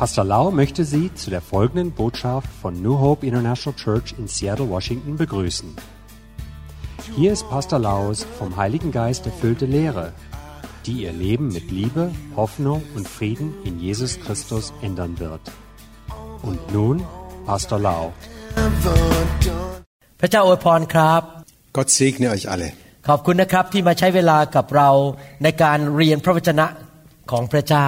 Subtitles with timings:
[0.00, 4.68] Pastor Lau möchte Sie zu der folgenden Botschaft von New Hope International Church in Seattle,
[4.70, 5.76] Washington begrüßen.
[7.16, 10.12] Hier ist Pastor Laus vom Heiligen Geist erfüllte Lehre,
[10.86, 15.42] die Ihr Leben mit Liebe, Hoffnung und Frieden in Jesus Christus ändern wird.
[16.42, 16.96] Und nun
[17.46, 18.02] Pastor Lau.
[20.20, 21.22] พระเจ้าอวยพรครับ
[21.76, 22.68] Gott segne euch alle.
[23.08, 24.90] ขอบคุณนะครับที่มาใช้เวลากับเรา
[25.42, 26.66] ในการเรียนพระวจนะ
[27.30, 27.86] ของพระเจ้า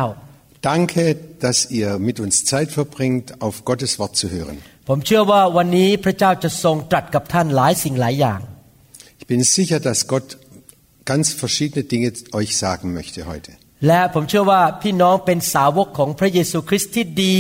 [0.67, 4.57] Danke, dass ihr mit uns Zeit verbringt, auf Gottes Wort zu hören.
[4.89, 8.41] ผมเชื่อว่าวันนี้พระเจ้าจะทรงตรัสกับท่านหลายสิ่งหลายอย่าง
[9.21, 10.29] Ich bin sicher, dass Gott
[11.11, 13.51] ganz verschiedene Dinge euch sagen möchte heute.
[13.87, 17.39] และผมเชื่อว่าพี่น้องเป็นสาวกของพระเยซูคริสต์ที่ดี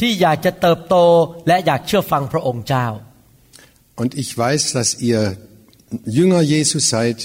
[0.00, 0.96] ที่อยากจะเติบโต
[1.48, 2.86] และอยากเชื่อฟังพระองค์เจ้า
[4.02, 5.20] Und ich weiß, dass ihr
[6.18, 7.18] Jünger Jesus seid,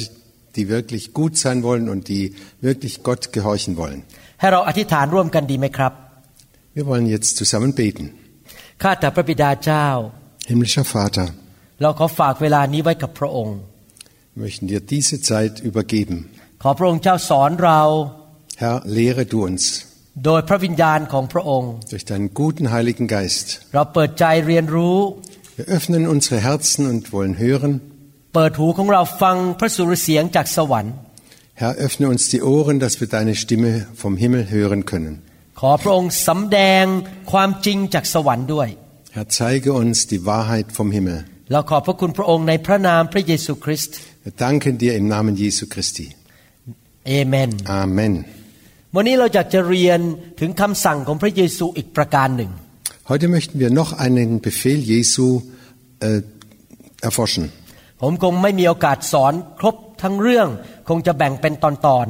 [0.56, 4.04] die wirklich gut sein wollen und die wirklich Gott gehorchen wollen.
[4.40, 5.94] ให้เราอธิษฐานร่วมกันดีไหมครับ
[6.78, 8.06] Wir wollen jetzt zusammen beten.
[8.82, 9.88] ข้าแต่พระบิดาเจ้า
[10.50, 11.28] Himmlischer Vater,
[11.82, 13.58] เราขอฝากเวลานี้ไว้กับพระองค์
[14.34, 16.16] wir möchten dir diese Zeit übergeben.
[16.64, 17.82] ขอพระองค์เจ้าสอนเรา
[18.62, 19.64] Herr, lehre du uns
[20.26, 23.48] โดยพระวิญญาณของพระองค์ durch deinen guten Heiligen Geist.
[23.74, 24.98] เราเปิดใจเรียนรู้
[25.58, 27.72] Wir öffnen unsere Herzen und wollen hören.
[28.36, 30.94] เปิดหูของเราฟังพระสุรเสียงจากสวรรค์
[31.56, 35.14] Herr, öffne uns die Ohren, dass wir deine Stimme vom Himmel hören können.
[35.60, 36.86] ขอพระองค์สำแดง
[37.32, 38.70] ความจริงจากสวรรค์ด้วย
[39.16, 41.20] Herr, zeige uns die Wahrheit vom Himmel.
[41.52, 46.08] เราขอบพระคุณพระองค์ในพระนามพระเยซูคริสต์ Wir danken dir im Namen Jesu Christi.
[47.08, 47.50] เอเมน
[47.84, 48.14] Amen.
[48.96, 50.00] วันนี้เราอยากจะเรียน
[50.40, 52.52] ถึงคำสั่งของพระเยซูอีกประการหนึ่ง
[53.12, 55.26] Heute möchten wir noch einen Befehl Jesu
[56.08, 56.22] äh,
[57.08, 57.46] erforschen.
[58.02, 60.48] ผมคงไม่มีโอกาสสอนครบทั้งเรื่อง
[60.90, 62.08] คงจะแบ่งเป็นตอน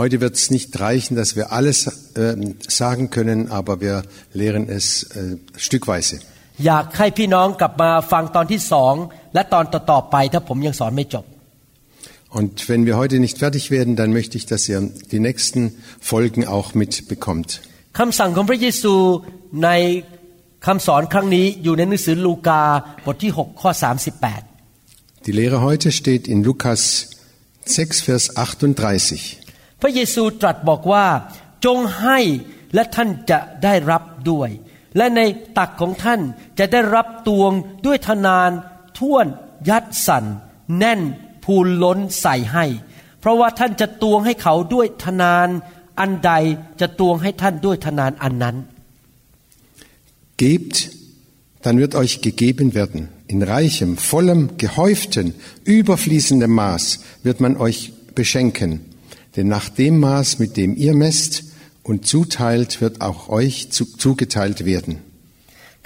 [0.00, 2.34] Heute wird es nicht reichen, dass wir alles äh,
[2.66, 3.96] sagen können, aber wir
[4.32, 6.16] lehren es äh, stückweise.
[6.20, 6.32] ๆ
[6.66, 8.94] อยากให้พี่น้องกลับมาฟังตอนที่สอง
[9.34, 11.24] และตอนต่อๆไป ถ้าผมยังสอนไม่จบ
[12.38, 14.80] Und wenn wir heute nicht fertig werden, dann möchte ich, dass ihr
[15.12, 15.60] die nächsten
[16.10, 17.48] Folgen auch mitbekommt.
[17.98, 18.94] คำสั่งของพระเยซู
[19.64, 19.70] ใน
[20.66, 22.62] คำสอนครั้งนี้อยู่ในหนังสือลูกา
[23.04, 23.70] บทที่ 6 ข้อ
[24.48, 26.80] 38 Die Lehre heute steht in Lukas
[27.69, 29.81] 6, Vers 38.
[29.81, 31.05] พระเยซูตรัสบอกว่า
[31.65, 32.19] จงให้
[32.73, 34.49] และท่านจะได้รับด้วย
[34.97, 35.21] และใน
[35.57, 36.21] ตักของท่าน
[36.59, 37.51] จะได้รับตวง
[37.85, 38.51] ด้วยทนาน
[38.99, 39.25] ท่วน
[39.69, 40.25] ยัดสัน
[40.77, 41.01] แน่น
[41.45, 42.65] พูนล้นใส่ให้
[43.19, 45.47] เพราะว่าท่านจะตวงให้เขาด้วยทนาน
[45.99, 46.31] อันใด
[46.81, 48.57] จะตวงให้ท่านด้วยทนานอันนั้น
[50.43, 50.91] Gebt,
[51.63, 53.09] dann wird euch gegeben werden.
[53.26, 55.34] In reichem, vollem, gehäuften,
[55.64, 56.84] überfließendem Maß
[57.22, 58.80] wird man euch beschenken.
[59.36, 61.44] Denn nach dem Maß, mit dem ihr messt
[61.82, 64.94] und zuteilt, wird auch euch zu, zugeteilt werden.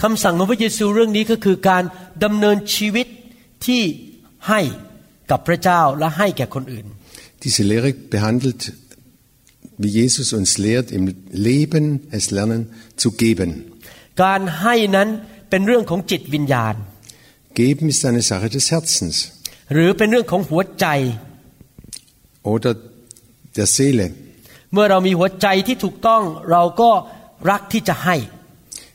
[0.03, 1.85] คำสั่งของพระเยซูเรื่องนี้ก็คือการ
[2.25, 3.07] ดำเนินชีวิต
[3.67, 3.83] ที่
[4.49, 4.61] ให้
[5.31, 6.87] กับพระเจ้าและให้แก่คนอื่น
[7.45, 8.61] Diese Lehre behandelt,
[9.83, 11.05] wie Jesus uns lehrt, im
[11.49, 11.85] Leben
[12.19, 12.63] es lernen
[13.03, 13.51] zu geben.
[14.23, 15.09] การให้นั้น
[15.51, 16.75] เป็นเรื่องของจิตวิญญาณ
[17.61, 19.17] Geben ist eine Sache des Herzens
[19.75, 20.87] หรือเป็นเรื่องของหัวใจ
[22.53, 22.73] oder
[23.59, 24.07] der Seele.
[24.73, 26.91] เมื่อเรามีหัวใจที่ถูกต้องเราก็
[27.51, 28.17] รักที่จะให้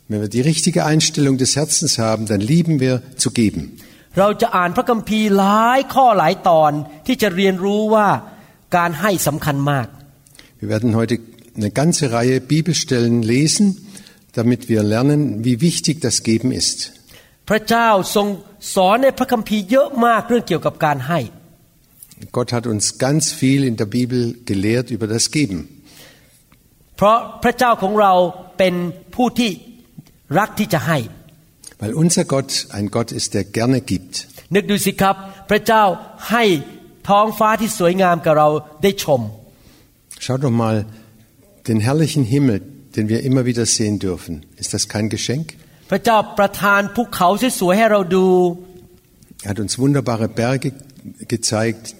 [0.09, 3.61] Wenn wir die richtige Einstellung des Herzens haben, dann lieben wir zu geben.
[4.19, 6.71] เราจะอ่านพระคัมภีร์หลายข้อหลายตอน
[7.07, 8.07] ที่จะเรียนรู้ว่า
[8.75, 9.87] การให้สำคัญมาก
[10.61, 11.15] Wir werden heute
[11.59, 13.67] eine ganze Reihe Bibelstellen lesen,
[14.39, 16.79] damit wir lernen, wie wichtig das Geben ist.
[17.49, 18.27] พระเจ้าทรง
[18.75, 21.19] สอนในพระคัมภีร์เยอะมากเรื่องเกี่ยวกับการให้
[22.37, 25.59] Gott hat uns ganz viel in der Bibel gelehrt über das Geben.
[26.97, 28.13] เพราะพระเจ้าของเรา
[28.57, 28.75] เป็น
[29.15, 29.51] ผู้ที่
[30.39, 30.97] รักที่จะให้
[31.81, 34.13] Weil unser Gott ein Gott ist, der gerne gibt.
[34.55, 35.15] นึกดูสิครับ
[35.49, 35.83] พระเจ้า
[36.31, 36.43] ให้
[37.09, 38.47] ท้องฟ้าที่สวยงามกับเรา
[38.83, 39.21] ได้ชม
[40.23, 40.75] Schaut doch mal
[41.69, 42.57] den herrlichen Himmel,
[42.95, 44.33] den wir immer wieder sehen dürfen.
[44.61, 45.47] Ist das kein Geschenk?
[45.89, 47.27] พระเจ้าประทานภูเขา
[47.59, 48.27] สวยๆให้เราดู
[49.43, 50.69] Er hat uns wunderbare Berge
[51.33, 51.95] gezeigt,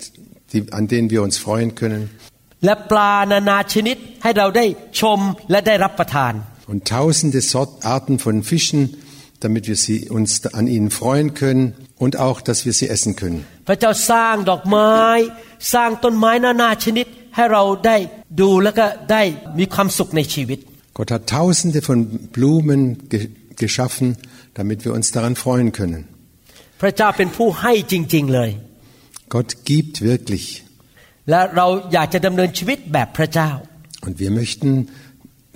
[0.52, 2.02] die, an denen wir uns freuen können.
[2.66, 4.66] และปลานานาชนิดให้เราได้
[5.02, 5.20] ชม
[5.52, 6.34] และได้รับประทาน
[6.72, 8.82] Und tausende Sort, Arten von Fischen,
[9.44, 11.64] damit wir sie, uns an ihnen freuen können
[12.04, 13.40] und auch, dass wir sie essen können.
[13.68, 14.92] พระเจ้าสร้างดอกไม้
[15.74, 17.06] สร้างต้นไม้นานาชนิด
[17.36, 17.98] ให้เราได้
[18.42, 19.24] ดูแล้วก็ได้
[19.60, 20.60] มีความสุขในชีวิต
[20.98, 22.00] Gott hat tausende von
[22.36, 22.82] Blumen
[23.12, 23.20] ge
[23.62, 24.08] geschaffen,
[24.60, 26.02] damit wir uns daran freuen können.
[26.82, 28.52] พระเจ้าเป็นผู้ให้จริง ๆเลย
[29.34, 30.46] Gott gibt wirklich.
[31.30, 33.52] และเราอยากจะดำเนินชีวิตแบบพระเจ้า
[34.06, 34.70] Und wir möchten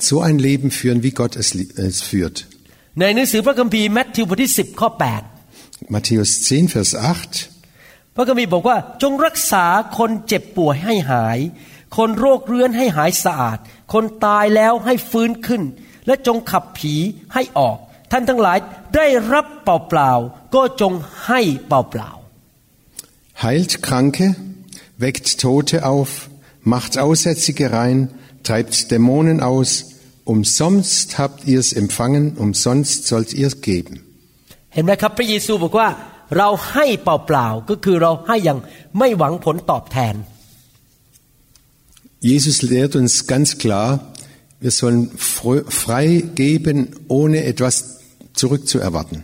[0.10, 2.38] so ein Leben führen, wie Gott es, li- es führt.
[3.00, 4.90] ในหนังสือพระคัมภีร์แมทธิวบทที่10ข้อ
[5.42, 6.92] 8 Matthäus 10, Vers
[7.56, 8.16] 8.
[8.16, 9.66] พระคัมภีร์บอกว่าจงรักษา
[9.98, 11.40] คนเจ็บป่วยให้หาย
[11.98, 13.58] คนโรคเรื้อนให้หายสะอาด
[13.94, 15.62] คนตายแล้วให้ฟื้นขึ้น
[16.08, 16.94] และจงขับผี
[17.34, 17.78] ให้ออก
[18.12, 18.58] ท่านทั้งหลาย
[18.96, 20.94] ได้รับเปล่าๆก็จง
[21.26, 22.12] ให้เปล่า
[23.44, 24.28] Heilt Kranke,
[25.04, 26.10] weckt Tote auf,
[26.74, 27.98] macht Aussätzige rein,
[28.48, 29.70] treibt Dämonen aus.
[30.34, 33.96] Umsonst habt ihr es empfangen, umsonst sollt ihr es geben.
[34.36, 35.90] ๆเห็นไหมครับพระเยซูบอกว่า
[36.38, 38.60] เราให้เปล่าๆก็คือเราให้อย่าง
[38.98, 40.16] ไม่หวังผลตอบแทน
[42.32, 43.90] Jesus lehrt uns ganz klar,
[44.64, 45.02] wir sollen
[45.34, 46.08] fro- frei
[46.44, 46.78] geben,
[47.08, 47.76] ohne etwas
[48.40, 49.20] zurückzuerwarten.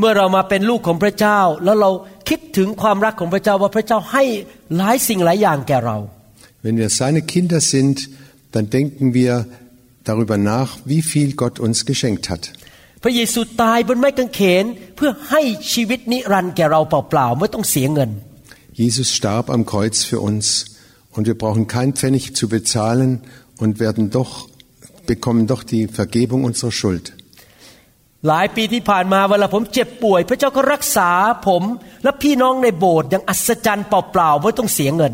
[0.00, 1.90] เมื่อเรามาเป็นลูกของพระเจ้า แล้วเรา
[2.28, 4.24] คิดถึงความรักของพระเจ้าว่าพระเจ้าให้
[4.76, 5.96] หลายสิ่งหลายอย่างแก่เรา
[6.64, 7.96] Wenn wir seine Kinder sind,
[8.54, 9.32] dann denken wir
[10.10, 12.44] darüber nach, wie viel Gott uns geschenkt hat.
[13.02, 14.64] พระเยซูตายบนไม้กางเขน
[14.96, 15.42] เพื่อให้
[15.72, 18.10] ชีวิตนิรันดร์แก่เราเปล่าๆไม่ต้องเสียเงิน
[18.82, 20.44] Jesus starb am Kreuz für uns
[21.14, 23.10] und wir brauchen kein Pfennig zu bezahlen
[23.62, 24.32] und werden doch,
[25.12, 27.04] bekommen doch die Vergebung unserer Schuld.
[28.27, 31.09] หลายปีที่ผ่านมาเวลาผมเจ็บป่วย พระเจ้าก็รักษา
[31.47, 31.63] ผม
[32.03, 35.13] และพี่น้องในโบสถ์อย่างอัศจรรย์เปล่าๆไม่ต้องเสียเงิน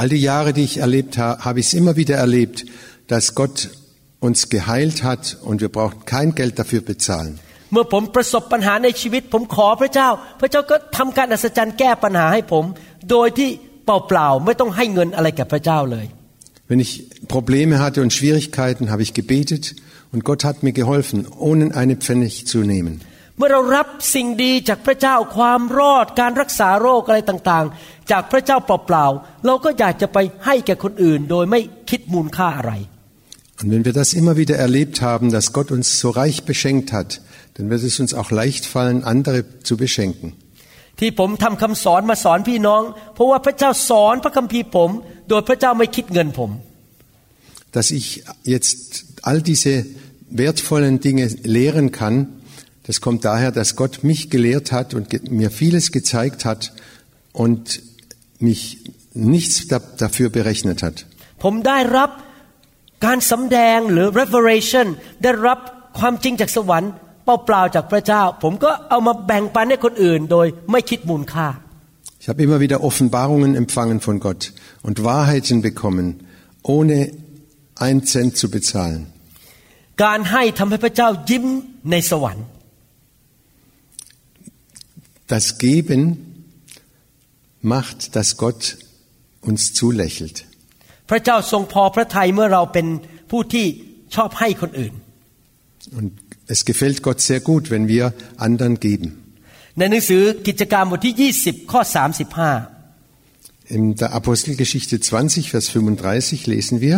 [0.00, 2.64] All die Jahre, die ich erlebt habe, habe ich es immer wieder erlebt,
[3.12, 3.56] dass Gott
[4.26, 7.34] uns geheilt hat und wir brauchen kein Geld dafür bezahlen.
[7.72, 10.08] เมื่อผมประสบปัญหาในชีวิต ผมขอพระเจ้า
[10.40, 12.64] พระเจ้าก็ทำการอัศจรรย์แก้ปัญหาให้ผม
[13.10, 13.50] โดยที่
[13.84, 16.06] เปล่าๆไม่ต้องให้เงินอะไรแก่พระเจ้าเลย
[16.71, 16.91] Wenn ich
[17.27, 19.75] Probleme hatte und Schwierigkeiten, habe ich gebetet
[20.11, 23.01] und Gott hat mir geholfen, ohne eine Pfennig zu nehmen.
[23.39, 32.73] เมื่อเรารับสิ่งดีจากพระเจ้าความรอดการรักษาโรคอะไรต่างๆ จากพระเจ้าเปล่าๆเราก็อยากจะไปให้แก่คนอื่น โดยไม่คิดมูลค่าอะไร
[33.59, 37.21] Und wenn wir das immer wieder erlebt haben, dass Gott uns so reich beschenkt hat,
[37.55, 40.27] dann wird es uns auch leicht fallen, andere zu beschenken.
[40.99, 42.81] ที่ผมทำคำสอนมาสอนพี่น้อง
[43.13, 44.89] เพราะว่าพระเจ้าสอนพระคัมภีร์ผม
[45.29, 46.51] โดยพระเจ้าไม่คิดเงินผม
[47.77, 48.07] Dass ich
[48.55, 48.87] jetzt
[49.27, 49.73] all diese
[50.43, 51.25] wertvollen Dinge
[51.57, 52.15] lehren kann,
[52.87, 56.61] das kommt daher, dass Gott mich gelehrt hat und ge- mir vieles gezeigt hat
[57.43, 57.63] und
[58.47, 58.61] mich
[59.13, 60.95] nichts da, dafür berechnet hat.
[61.43, 62.09] ผมได้รับ
[63.05, 64.87] การสำแดงหรือ revelation
[65.23, 65.59] ได้รับ
[65.99, 66.91] ความจริงจากสวรรค์
[67.23, 71.47] เปล่าๆจากพระเจ้า ผมก็เอามาแบ่งปันให้คนอื่น โดยไม่คิดมูลค่า
[72.21, 74.41] Ich habe immer wieder Offenbarungen empfangen von Gott
[74.87, 76.07] und Wahrheiten bekommen,
[76.63, 76.97] ohne
[77.75, 79.01] einen Cent zu bezahlen.
[80.03, 81.45] การให้ทำให้พระเจ้ายิ้ม
[81.91, 82.45] ในสวรรค์
[85.33, 86.01] Das Geben
[87.73, 88.61] macht, dass Gott
[89.49, 90.37] uns zulächelt.
[91.09, 92.87] พระเจ้าทรงพอพระทัยเมื่อเราเป็น
[93.31, 93.65] ผู้ที่
[94.15, 94.93] ชอบให้คนอื่น
[95.97, 96.09] Und
[96.46, 99.08] es gefällt Gott sehr gut, wenn wir anderen geben.
[99.78, 101.80] ในหนังสือกิจการบทที่ 20 ข้อ
[102.58, 106.96] 35 In der Apostelgeschichte 20, Vers 35 lesen wir,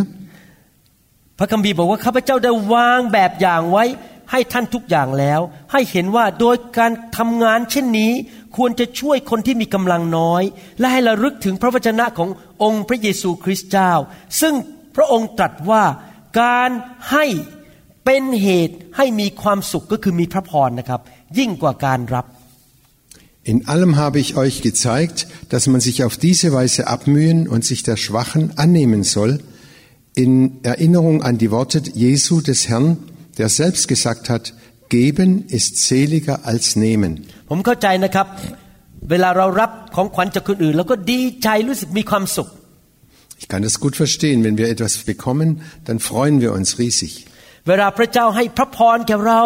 [1.38, 3.84] พระคัมภีร์บอกว่าข้าพเจ้าได้วางแบบอย่างไว้
[4.30, 5.40] ให้ท่านทุกอย่างแล้ว
[5.72, 8.12] ให้เห็นว่าโดยการทำงานเช่นนี้
[8.56, 10.42] ควรจะช่วยคนที่มีกำลังน้อย
[10.78, 12.28] และให้ระลึกถึงพระวจนะของ
[12.62, 13.92] องค์พระเยซูคริสต์เจ้า
[14.40, 14.54] ซึ่ง
[14.96, 15.84] พระองค์ตรัสว่า
[16.40, 16.70] การ
[17.10, 17.24] ให้
[18.05, 21.01] เป็นเหตุให้มีความสุขก็คือมีพระพรนะครับ
[21.37, 22.25] ยิ่งกว่าการรับ
[23.51, 27.81] in allem habe ich euch gezeigt, dass man sich auf diese Weise abmühen und sich
[27.83, 29.39] der Schwachen annehmen soll,
[30.13, 32.97] in Erinnerung an die Worte Jesu des Herrn,
[33.37, 34.53] der selbst gesagt hat,
[34.89, 37.11] geben ist seliger als nehmen.
[37.49, 38.27] ผมเข้าใจนะครับ
[39.09, 42.49] เวลาเรารับของขวัญจากคนอื่น แล้วก็ดีใจรู้สึกมีความสุข
[43.41, 44.37] Ich kann das gut verstehen.
[44.45, 47.11] Wenn wir etwas bekommen, dann freuen wir uns riesig.
[47.67, 49.43] เวลาพระเจ้าให้พระพรแก่เรา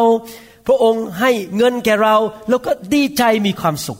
[0.67, 2.15] พระองค์ให้เงินแก่เรา
[2.49, 3.99] แล้วก็ดีใจมีความสุข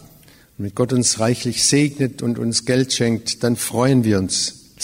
[0.56, 4.34] Und wenn Gott uns reichlich segnet und uns Geld schenkt, dann freuen wir uns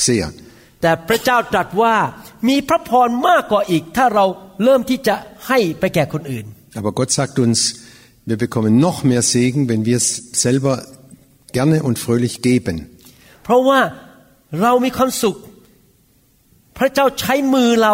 [0.07, 0.27] sehr.
[0.81, 1.95] แต่พระเจ้าตรัสว่า
[2.49, 4.25] มีพระพรมากกว่าอีก ถ้าเรา
[4.63, 5.15] เริ่มที่จะ
[5.47, 6.45] ให้ไปแก่คนอื่น
[6.79, 7.57] Aber Gott sagt uns,
[8.29, 10.07] wir bekommen noch mehr Segen, wenn wir es
[10.45, 10.73] selber
[11.57, 12.75] gerne und fröhlich geben.
[13.43, 13.79] เพราะว่า
[14.61, 15.35] เรามีความสุข
[16.77, 17.93] พระเจ้าใช้มือเรา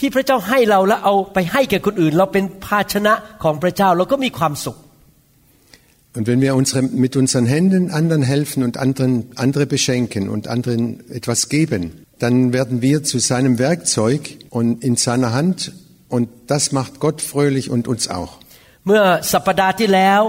[0.00, 4.78] ที่พระเจ้าให้เราแล้วเอาไปให้แก่คนอื่น เราเป็นภาชนะของพระเจ้าเราก็มีความสุข
[6.16, 10.82] Und wenn wir unsere, mit unseren Händen anderen helfen und anderen, andere beschenken und anderen
[11.10, 11.82] etwas geben,
[12.18, 15.72] dann werden wir zu seinem Werkzeug und in seiner Hand
[16.08, 18.32] und das macht Gott fröhlich und uns auch.
[18.86, 20.20] เมื่อสัปปดาห์ที่แล้ว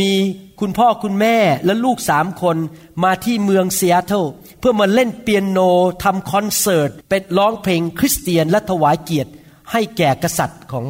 [0.00, 0.12] มี
[0.60, 2.56] คุณพ่อคุณแม่และลูกสามคน
[3.04, 4.24] มาที่เมืองซีแอตเทิล
[4.58, 5.58] เพื่อมาเล่นเปียโน
[6.04, 9.30] ทำคอนเสิร์ตเป็นร้องเพลงคริสเตียนและถวายเกียรติ
[9.72, 10.84] ให้แก่กษัตริย์ของ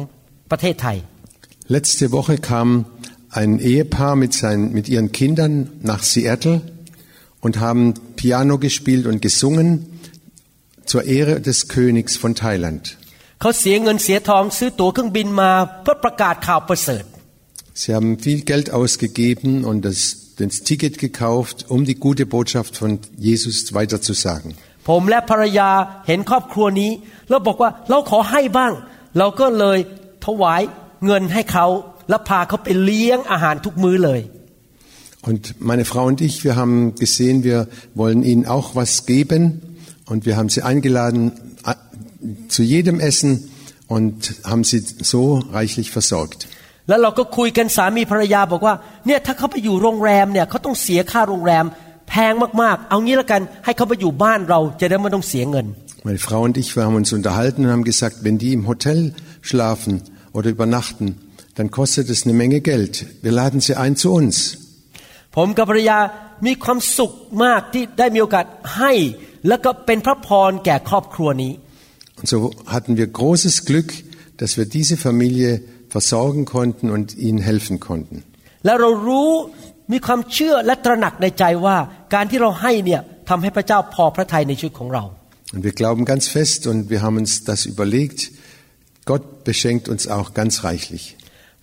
[0.51, 0.97] ประเทศไทย
[1.75, 2.67] Letzte Woche kam
[3.39, 6.61] ein Ehepaar mit, seinen, mit ihren Kindern nach Seattle
[7.45, 7.83] und haben
[8.15, 9.67] Piano gespielt und gesungen
[10.85, 12.83] zur Ehre des Königs von Thailand.
[13.41, 17.03] เขาเสียเงินเสียทองซื้อตั๋วเครื่องบินมาเพื่อประกาศข่าวประเสริฐ
[17.81, 19.99] Sie haben viel Geld ausgegeben und das,
[20.39, 24.49] das Ticket gekauft, um die gute Botschaft von Jesus weiterzusagen.
[24.89, 25.69] ผมและภรรยา
[26.07, 26.91] เห็นครอบครัวนี้
[27.29, 28.73] แล้วบอกว่าเราขอให้บ้าง
[29.17, 29.79] เราก็เลย
[30.25, 30.61] ถวาย
[31.05, 31.67] เงินให้เขา
[32.09, 34.21] แล้วพาเขาไปเลี้ยงอาหารทุกมื้อเลย
[35.29, 37.59] Und meine Frau und ich, wir haben gesehen, wir
[37.95, 39.43] wollen ihnen auch was geben
[40.11, 41.21] und wir haben sie eingeladen
[41.63, 41.81] a-
[42.55, 43.31] zu jedem Essen
[43.87, 44.79] und haben sie
[45.13, 45.23] so
[45.57, 46.47] reichlich versorgt.
[46.89, 51.65] แล้วเราก็คุยกันสามีภรรยาบอกว่าเนี่ยถ้าเขาไปอยู่โรงแรมเนี่ยเขาต้องเสียค่าโรงแรม
[52.09, 55.67] แพงมากๆ เอางี้ละกันให้เขาไปอยู่บ้านเราจะได้ไม่ต้องเสียเงิน
[56.09, 58.99] Meine Frau und ich, wir haben uns unterhalten und haben gesagt, wenn die im Hotel
[59.49, 59.93] schlafen
[60.37, 61.05] oder übernachten,
[61.57, 62.93] dann kostet es eine Menge Geld.
[63.23, 64.35] Wir laden sie ein zu uns.
[65.35, 65.97] ผมกับภรรยา
[66.45, 67.11] มีความสุข
[67.43, 68.45] มากที่ได้มีโอกาส
[68.77, 68.93] ให้
[69.47, 71.53] แล้วก็เป็นพระพรแก่ครอบครัวนี้
[72.19, 72.37] Und so
[72.75, 73.89] hatten wir großes Glück,
[74.39, 75.51] dass wir diese Familie
[75.89, 78.17] versorgen konnten und ihnen helfen konnten.
[78.65, 79.31] แล้วเรารู้
[79.91, 81.77] มีความเชื่อและตระหนักในใจว่า
[82.13, 85.03] การที่เราให้เนี่ยทำให้พระเจ้าพอพระทัยในชีวิตของเรา
[85.53, 88.19] Und wir glauben ganz fest und wir haben uns das überlegt,
[89.11, 91.05] Gott beschenkt uns auch ganz reichlich.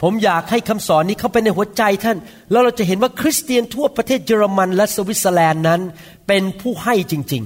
[0.02, 2.16] ผมอยากให้คำสอนนี้เข้าไปในหัวใจท่าน
[2.50, 5.80] แล้วเราจะเห็นว่าคริสเตียนทั่วประเทศเยอรมันและสวิตเซอร์แลนด์นั้น
[6.28, 7.44] เป็นผู้ให้จริง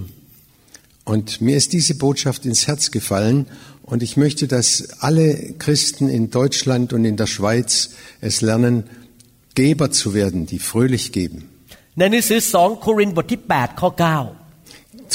[1.13, 3.39] Und mir ist diese Botschaft ins Herz gefallen
[3.91, 4.69] und ich möchte, dass
[5.01, 5.27] alle
[5.59, 8.85] Christen in Deutschland und in der Schweiz es lernen,
[9.55, 11.39] Geber zu werden, die fröhlich geben.
[11.71, 13.91] ๆ ในหนังสือสองโครินธ์บทที่ 8 ข้อ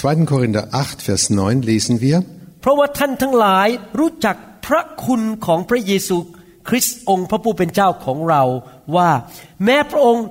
[0.01, 0.31] 2.
[0.31, 3.67] Korinther 8, Vers 9 lesen wir, 9 เพราะว่าท่านทั้งหลาย
[3.99, 4.35] รู้จัก
[4.65, 6.17] พระคุณของพระเยซู
[6.67, 8.43] คริสต์องค์พระผู้เป็นเจ้าของเรา
[8.95, 9.09] ว่า
[9.63, 10.25] แม้พระองค์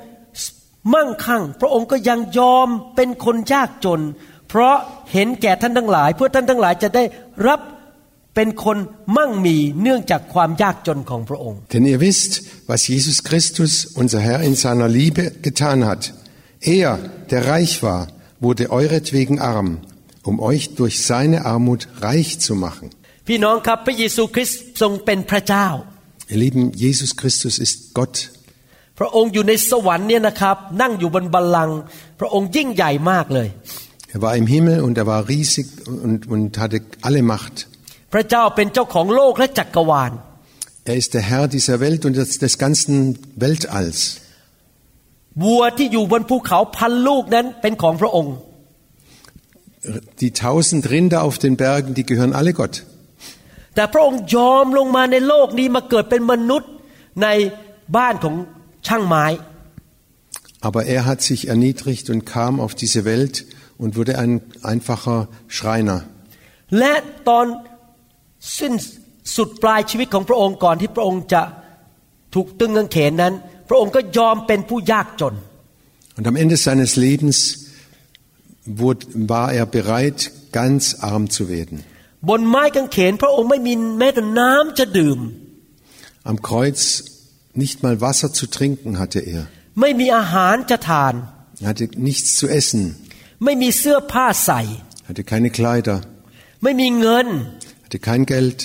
[0.95, 4.01] มั่งคั่ง พระองค์ก็ยังยอมเป็นคนยากจน
[4.49, 4.77] เพราะ
[5.13, 7.05] เห็นแก่ท่านทั้งหลาย เพื่อท่านทั้งหลายจะได้
[7.49, 7.61] รับ
[8.35, 8.79] เป็นคน
[9.17, 12.33] มั่งมีเนื่องจากความยากจนของพระองค์ denn ihr wisst,
[12.71, 16.03] was Jesus Christus, unser Herr, in seiner Liebe getan hat.
[16.79, 16.91] Er,
[17.33, 18.03] der reich war,
[18.47, 19.71] wurde euretwegen arm,
[20.29, 22.87] um euch durch seine Armut reich zu machen.
[23.29, 25.67] พี่น้องครับพระเยซูคริสต์ทรงเป็นพระเจ้า
[26.33, 28.17] Ihr Lieben, Jesus Christus ist Gott.
[28.99, 31.79] พระองค์อยู่ในสวรรค์เนี่ยนะครับ นั่งอยู่บนบัลลังก์
[32.21, 33.49] พระองค์ยิ่งใหญ่มากเลย
[34.15, 36.79] Er war im Himmel und er war riesig und, und hatte
[37.09, 37.57] alle Macht.
[38.15, 40.13] พระเจ้าเป็นเจ้าของโลกและจักรวาล
[40.91, 42.95] Er ist der Herr dieser Welt und des, des ganzen
[43.45, 43.99] Weltalls.
[45.45, 48.35] วัวที่อยู่บนภูเขาพันลูกนั้นเป็นของพระองค์
[50.21, 52.75] Die tausend Rinder auf den Bergen, die gehören alle Gott.
[53.75, 56.71] แต่พระองค์ยอมลงมาในโลกนี้มาเกิดเป็นมนุษย์
[57.23, 57.29] ใน
[57.97, 58.35] บ้านของ
[58.87, 59.25] ช่างไม้
[60.69, 63.35] Aber er hat sich erniedrigt und kam auf diese Welt
[63.83, 64.33] und wurde ein
[64.71, 65.19] einfacher
[65.57, 65.99] Schreiner.
[66.79, 66.93] และ
[67.29, 67.47] ตอน
[68.59, 68.73] สิ้น
[69.37, 71.43] สุดปลายชีวิตของพระองค์ก่อนที่พระองค์จะ
[72.35, 73.35] ถูกตึงกางเขนนั้น
[73.69, 75.35] พระองค์ก็ยอมเป็นผู้ยากจน
[76.17, 77.39] Und am Ende seines Lebens
[78.67, 80.19] wurde, war er bereit,
[80.53, 80.81] ganz
[81.11, 81.77] arm zu werden.
[82.29, 85.19] บนไม้กางเขน พระองค์ไม่มีแม้แต่น้ำจะดื่ม
[86.31, 86.83] Am Kreuz
[87.63, 89.43] nicht mal Wasser zu trinken hatte er.
[89.81, 91.15] ไม่มีอาหารจะทาน
[91.63, 92.83] Er hatte nichts zu essen,
[93.45, 94.61] ไม่มีเสื้อผ้าใส่
[95.09, 95.99] hatte keine Kleider,
[96.63, 97.27] ไม่มีเงิน
[97.85, 98.59] hatte kein Geld.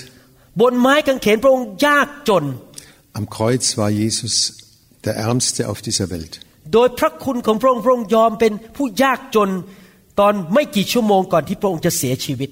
[0.62, 2.44] บนไม้กางเขนพระองค์ยากจน
[3.20, 4.36] Am Kreuz war Jesus
[5.06, 6.34] der Ärmste auf dieser Welt.
[6.74, 9.50] โดยพระคุณของพระองค์พระองค์ยอมเป็นผู้ยากจน
[10.20, 12.50] ตอนไม่กี่ชั่วโมงก่อนที่พระองค์จะเสียชีวิต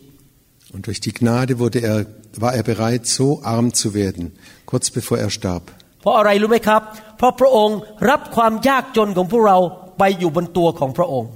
[0.75, 1.99] Und durch die Gnade wurde er,
[2.43, 4.23] war er bereit, so arm zu werden,
[4.71, 5.63] kurz bevor er starb.
[6.01, 6.81] เพราะอะไรรู้ไหมครับ
[7.17, 7.77] เพราะพระองค์
[8.09, 9.57] รับความยากจนของพวกเรา
[9.99, 11.29] ไปอยู่บนตัวของพระองค์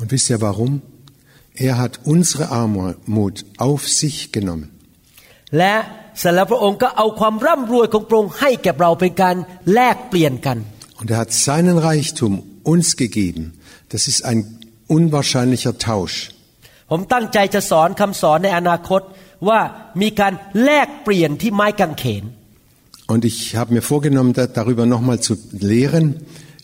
[0.00, 0.72] Und wisst ihr warum?
[1.68, 3.36] Er hat unsere Armut
[3.68, 4.68] auf sich genommen.
[5.58, 5.74] และ
[6.18, 9.36] เสร็จแล้วพระองค์ก็เอาความร่ำรวยของพระองค์ให้แก่เราเป็นการ
[9.72, 10.58] แลกเปลี่ยนกัน
[11.00, 12.32] Und er hat seinen Reichtum
[12.72, 13.42] uns gegeben.
[13.94, 14.40] Das ist ein
[14.96, 16.16] unwahrscheinlicher Tausch.
[16.90, 19.02] ผมตั้งใจจะสอนคำสอนในอนาคต
[19.48, 19.60] ว่า
[20.02, 20.32] มีการ
[20.64, 22.24] แลกเปลี่ยนที่ไม้กางเขน
[23.12, 25.32] Und ich habe mir vorgenommen, da- darüber nochmal zu
[25.72, 26.06] lehren,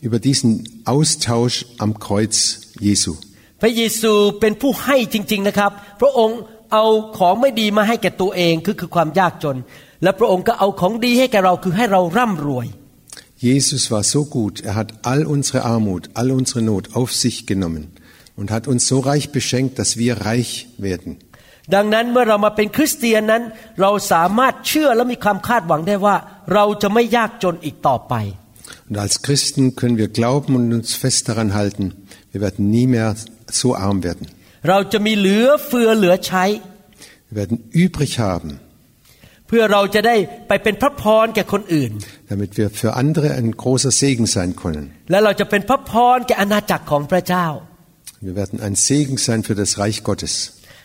[0.07, 0.49] über diesen
[0.93, 2.35] Austausch am Kreuz
[2.87, 3.11] Jesu.
[3.61, 6.39] พระเยซูเป็นผู้ให้จริง ๆนะครับ พระองค์
[6.73, 6.85] เอา
[7.17, 9.57] ของไม่ดีมาให้แก่ตัวเองคือคือความยากจน
[10.03, 12.67] และพระองค์ก็เอาของดีให้แก่เราคือให้เราร่ำรวย
[13.47, 17.83] Jesus war so gut, er hat all unsere Armut, all unsere Not auf sich genommen
[18.37, 21.11] und hat uns so reich beschenkt, dass wir reich werden.
[21.75, 23.43] ดังนั้นเมื่อเรามาเป็นคริสเตียนนั้น
[23.81, 26.15] เราสามารถเชื่อและมีความคาดหวังได้ว่า
[26.53, 28.15] เราจะไม่ยากจนอีกต่อไป
[28.89, 31.85] Und als Christen können wir glauben und uns fest daran halten,
[32.31, 33.09] wir werden nie mehr
[33.59, 34.25] so arm werden.
[34.69, 36.45] เราจะมีเหลือเฟือเหลือใช้
[37.29, 38.49] Wir werden übrig haben,
[39.47, 40.15] เพื่อเราจะได้
[40.47, 41.91] ไปเป็นพระพรแก่คนอื่น
[42.33, 44.85] damit wir für andere ein großer Segen sein können.
[45.11, 47.47] และเราจะเป็นพระพรแก่อาณาจักรของพระเจ้า
[48.27, 50.33] Wir werden ein Segen sein für das Reich Gottes.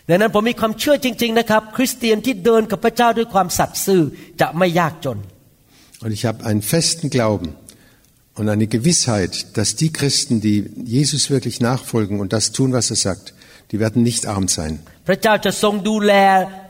[0.09, 4.01] ดังนั้นผมมีความเชื่อจริง ๆ นะครับ คริสเตียนที่เดินกับพระเจ้าด้วยความสัตย์ซื่อ
[4.41, 5.17] จะไม่ยากจน
[6.03, 7.49] Und ich habe einen festen Glauben
[8.39, 10.57] und eine Gewissheit, dass die Christen, die
[10.97, 13.25] Jesus wirklich nachfolgen und das tun, was er sagt,
[13.71, 14.73] die werden nicht arm sein.
[15.07, 16.13] พระเจ้าจะทรงดูแล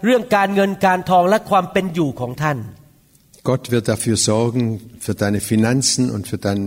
[0.05, 2.59] เรื่องการเงินการทองและความเป็นอยู่ของท่าน
[3.49, 4.63] Gott wird dafür sorgen,
[5.05, 6.61] für deine Finanzen und für dein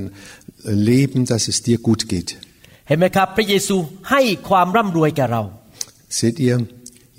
[0.64, 2.30] Leben, dass es dir gut geht.
[2.88, 3.76] เห็นไหมครับ พระเยซู
[4.11, 5.42] ให้ความร่ำรวยแก่เรา
[6.21, 6.56] Seht ihr,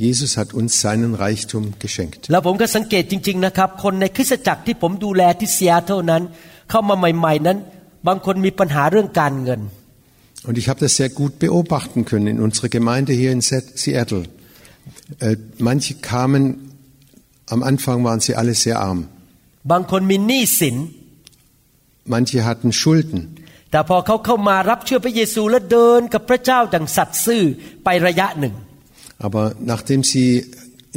[0.05, 2.21] Jesus hat uns seinen Reichtum geschenkt.
[2.31, 2.33] แ
[10.47, 14.23] Und ich habe das sehr gut beobachten können in unserer Gemeinde hier in Se- Seattle.
[15.19, 16.43] Äh, manche kamen,
[17.47, 19.01] am Anfang waren sie alle sehr arm.
[19.71, 20.77] บางคนมีหนี้สิน
[22.13, 23.19] Manche hatten Schulden.
[23.71, 27.43] แต่พอเขาเข้ามารับเชื่อพระเยซูและเดินกับพระเจ้าดังสัตย์ซื่อ
[27.83, 28.53] ไประยะหนึ่ง
[29.25, 30.29] Aber nachdem sie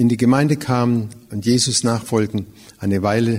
[0.01, 0.97] in die Gemeinde kamen
[1.33, 2.39] und Jesus nachfolgen,
[2.85, 3.35] eine Weile,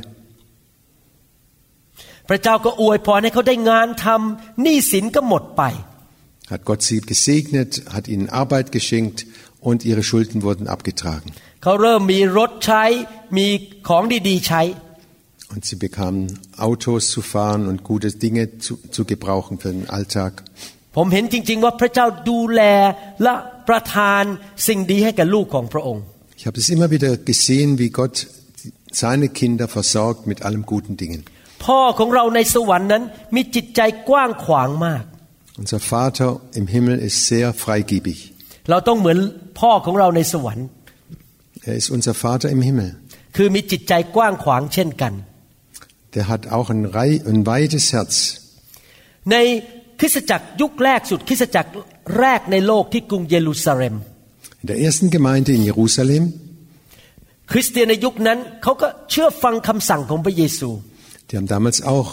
[2.30, 5.64] พระเจ้าก็อวยพรให้เขาได้งานทำหนี้สินก็หมดไป
[6.52, 9.26] hat Gott sie gesegnet, hat ihnen Arbeit geschenkt
[9.62, 11.30] und ihre Schulden wurden abgetragen.
[11.64, 12.84] เขาเริ่มมีรถใช้
[13.38, 13.48] มี
[13.90, 14.62] ของดีๆใช้
[15.54, 16.22] Und sie bekamen
[16.68, 20.34] Autos zu fahren und gute Dinge zu, zu gebrauchen für den Alltag.
[20.96, 22.62] ผมเห็นจริง ๆ ว่าพระเจ้าดูแล
[23.24, 23.34] และ
[23.70, 24.24] ประทาน
[24.68, 26.04] สิ่งดีให้แก่ลูกของพระองค์
[26.40, 28.16] Ich habe es immer wieder gesehen, wie Gott
[29.02, 31.22] seine Kinder versorgt mit allen guten Dingen.
[31.66, 33.04] พ่อของเราในสวรรค์นั้น
[33.36, 35.04] มีจิตใจกว้างขวางมาก
[35.62, 38.18] Unser Vater im Himmel ist sehr freigebig.
[38.70, 39.20] เราต้องเหมือน
[39.60, 40.68] พ่อของเราในสวรรค์
[41.70, 42.90] Er ist unser Vater im Himmel.
[43.38, 45.14] คือมีจิตใจกว้างขวางเช่นกัน
[46.16, 48.14] Der hat auch ein, rei- ein weites Herz.
[49.32, 49.36] ใน
[50.00, 51.72] คริสตจักรยุคแรกสุดคริสตจักร
[52.20, 53.96] แรกในโลกที่กรุงเยรูซาเล็ม
[54.64, 56.24] In der ersten Gemeinde in Jerusalem,
[57.52, 60.70] คริสเตียนในยุคนั้นเขาก็เชื่อฟังคำสั่งของพระเยซู
[61.28, 62.10] die haben damals auch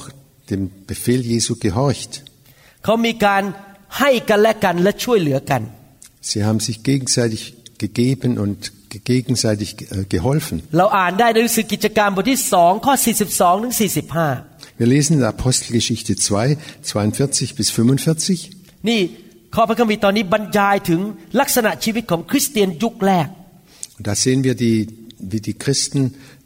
[0.50, 2.12] dem Befehl Jesu gehorcht.
[2.84, 3.42] เขามีการ
[3.98, 5.62] ให้กันและกันและช่วยเหลือกัน
[6.30, 7.40] Sie haben sich gegenseitig
[7.84, 8.58] gegeben und
[8.92, 10.56] ge- gegenseitig äh, geholfen.
[10.78, 16.56] เราอ่านได้ในหนังสือกิจการบทที่สองข้อ 42ถึง45 Wir lesen in der Apostelgeschichte 2,
[16.92, 18.88] 42 bis 45.
[18.88, 19.00] นี่
[19.54, 21.00] ข้อพระคัมภีร์ตอนนี้บรรยายถึง
[21.40, 23.28] ลักษณะชีวิตของคริสเตียนยุคแรก
[23.98, 24.76] Und da sehen wir, die,
[25.32, 26.02] wie die Christen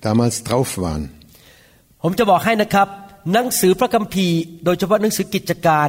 [0.07, 1.03] damals drauf waren.
[2.03, 2.89] ผมจะบอกให้นะครับ
[3.33, 5.89] หนังสือพระคัมภีร์ โดยเฉพาะหนังสือกิจการ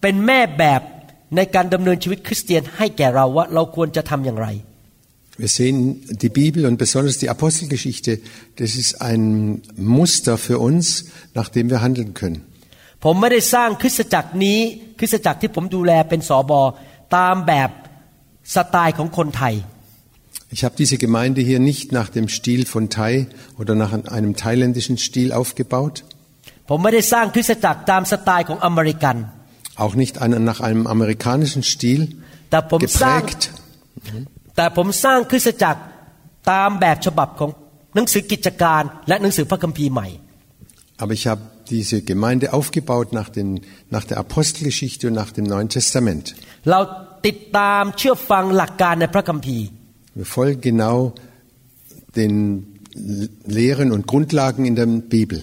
[0.00, 0.82] เป็นแม่แบบ
[1.36, 4.48] ในการดำเนินชีวิตคริสเตียนให้แก่เราว่าเราควรจะทำอย่างไร
[5.38, 5.76] Wir sehen
[6.24, 8.20] die Bibel und besonders die Apostelgeschichte,
[8.60, 9.22] das ist ein
[9.76, 10.84] Muster für uns,
[11.34, 12.38] nach dem wir handeln können.
[13.04, 14.58] ผมไม่ได้สร้างคริสตจักรนี้
[14.98, 16.60] คริสตจักรที่ผมดูแลเป็นสอบอ
[17.16, 17.70] ตามแบบ
[18.54, 19.54] สไตล์ของคนไทย
[20.56, 23.12] Ich habe diese Gemeinde hier nicht nach dem Stil von Thai
[23.60, 25.94] oder nach einem thailändischen Stil aufgebaut,
[26.68, 29.16] ผมไม่ได้สร้างคริสตจักรตามสไตล์ของอเมริกัน
[29.84, 32.00] auch nicht einen- nach einem amerikanischen Stil
[32.50, 33.42] แต่ผมสร้าง geprägt,
[34.56, 35.80] แต่ผมสร้างคริสตจักร
[36.50, 37.50] ตามแบบฉบับของ
[37.94, 40.08] หนังสือกิจการ และหนังสือพระคัมภีร์ใหม่
[41.02, 41.42] aber ich habe
[41.74, 43.48] diese Gemeinde aufgebaut nach, den,
[43.94, 46.24] nach der Apostelgeschichte und nach dem Neuen Testament.
[46.70, 46.80] เรา
[47.26, 49.66] ติดตามเชื่อฟังหลักการในพระคัมภีร์
[50.18, 50.96] Wir folgen genau
[52.20, 52.32] den
[53.58, 55.38] Lehren und Grundlagen in der Bibel.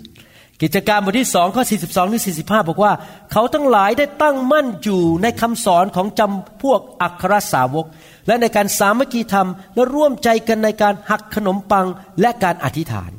[0.61, 2.93] กิจการบทที่สองข้อ 42ถึง45 บอกว่า
[3.31, 7.85] เขาทั้งหลายได้ตั้งมั่นอยู่ในคำสอนของจำพวกอัครสาวก
[8.27, 11.87] และในการสามัคคีธรรม และร่วมใจกันในการหักขนมปัง
[12.21, 13.11] และการอธิษฐาน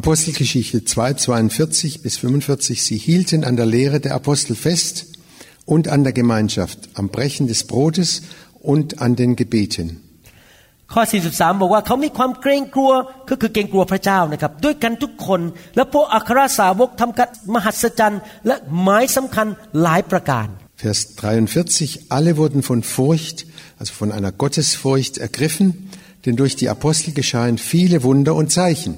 [0.00, 2.80] Apostelgeschichte 2, 42 bis 45.
[2.86, 4.94] Sie hielten an der Lehre der Apostel fest
[5.64, 8.22] und an der Gemeinschaft, am Brechen des Brotes
[8.60, 9.86] und an den Gebeten.
[10.93, 11.03] ข้อ
[11.33, 12.91] 43 บอกว่าเขามีความเกรงกลัว
[13.29, 15.41] ก็คือเกรงกลัวพระเจ้านะครับ ด้วยกันทุกคน
[15.75, 19.47] และพวกอัครสาวกทำการมหัศจรรย์ และหมายสำคัญ
[19.81, 20.47] หลายประการ
[20.83, 22.11] Vers 43.
[22.17, 23.37] Alle wurden von Furcht,
[23.79, 25.67] also von einer Gottesfurcht ergriffen,
[26.25, 28.93] denn durch die Apostel geschahen viele Wunder und Zeichen.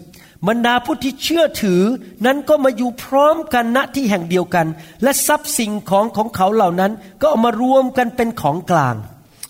[0.49, 1.81] บรรดาผู้ที่เชื่อถือ
[2.25, 4.67] นั้นก็มาอยู่พร้อมกันณที่แห่งเดียวกัน
[5.03, 8.95] และทรัพย์สิ่งของของเขาเหล่านั้นก็เอามารวมกันเป็นของกลาง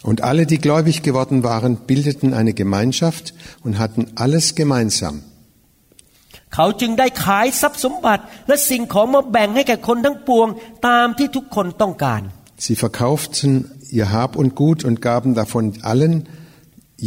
[0.04, 5.16] Und alle, die gläubig geworden waren, bildeten eine Gemeinschaft und hatten alles gemeinsam.
[6.54, 10.48] เขาจึงได้ขายทรัพย์สมบัติ และสิ่งของมาแบ่งให้แก่คนทั้งปวง
[10.88, 12.22] ตามที่ทุกคนต้องการ
[12.64, 13.50] Sie verkauften
[13.98, 16.14] ihr Hab und Gut und gaben davon allen,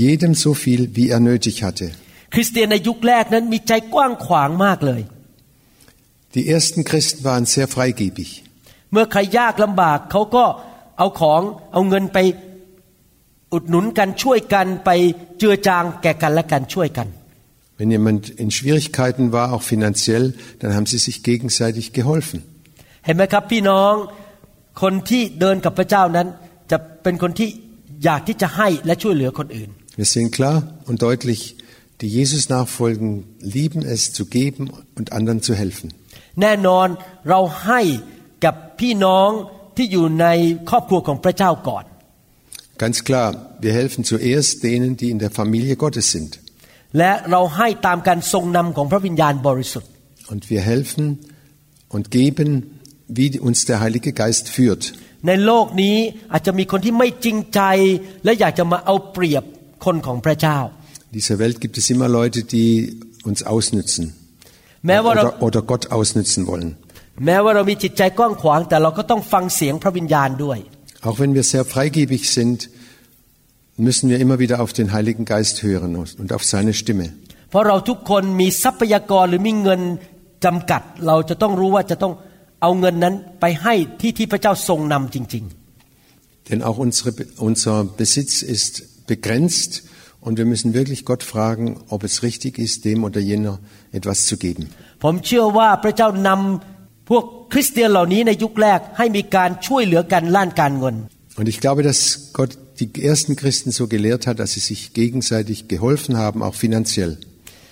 [0.06, 1.88] jedem so viel, wie er nötig hatte.
[2.34, 5.02] คริสเตียนในยุคแรกนั้นมีใจกว้างขวางมากเลย
[6.36, 8.30] Die ersten Christen waren sehr freigebig.
[8.92, 10.46] เมื่อใครยากลำบากเขาก็
[10.98, 11.42] เอาของ
[11.74, 12.18] เอาเงินไป
[13.54, 14.90] อุดหนุนกันช่วยกันไป
[15.38, 17.08] เจือจางแก่กันและกันช่วยกัน
[17.80, 20.26] Wenn jemand in Schwierigkeiten war, auch finanziell,
[20.60, 22.38] dann haben sie sich gegenseitig geholfen.
[23.06, 23.94] เห็นไหมครับพี่น้อง
[24.82, 26.28] คนที่เดินกับพระเจ้านั้น
[26.72, 27.50] จะเป็นคนที่
[28.04, 30.58] อยากที่จะให้และช่วยเหลือคนอื่น Wir sehen klar
[30.90, 31.42] und deutlich,
[32.02, 33.10] die Jesus nachfolgen,
[33.58, 34.64] lieben es zu geben
[34.98, 35.88] und anderen zu helfen.
[36.42, 36.88] แน่นอน
[37.30, 37.82] เราให้
[38.46, 39.30] กับพี่น้อง
[39.78, 40.28] ที่อยู่ใน
[40.70, 41.84] ครอบครัวของพระเจ้าก่อน
[42.84, 43.30] Ganz klar,
[43.62, 46.32] wir helfen zuerst denen, die in der Familie Gottes sind.
[47.00, 49.90] และเราให้ตามการทรงนำของพระวิญญาณบริสุทธิ์
[50.32, 51.06] Und wir helfen
[51.96, 52.50] und geben,
[53.18, 54.84] wie uns der Heilige Geist führt.
[55.28, 55.98] ในโลกนี้
[56.32, 57.62] อาจจะมีคนที่ไม่จริงใจ
[58.24, 59.44] และอยากจะมาเอาเปรียบ
[59.86, 60.60] คนของพระเจ้า
[61.10, 62.70] In dieser Welt gibt es immer Leute, die
[63.30, 64.04] uns ausnützen
[64.88, 66.70] แม้ว่าเรา oder, oder Gott ausnützen wollen.
[67.26, 70.60] แม้ว่าเรามีจิตใจกว้างขวาง แต่เราก็ต้องฟังเสียงพระวิญญาณด้วย
[71.03, 72.71] auch wenn wir sehr freigebig sind,
[73.77, 77.13] müssen wir immer wieder auf den Heiligen Geist hören und auf seine Stimme.
[86.51, 89.85] Denn auch unsere, unser Besitz ist begrenzt
[90.21, 93.61] und wir müssen wirklich Gott fragen, ob es richtig ist, dem oder jener
[93.93, 94.69] etwas zu geben.
[97.08, 97.24] พระเจ้านำพวก
[97.54, 100.96] คริสเตียนเหล่านี้ในยุคแรกให้มีการช่วยเหลือกันล้านการเงิน
[101.40, 102.00] Und ich glaube, dass
[102.40, 107.12] Gott die ersten Christen so gelehrt hat, dass sie sich gegenseitig geholfen haben, auch finanziell.